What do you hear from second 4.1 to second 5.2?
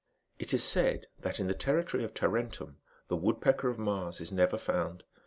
is never found.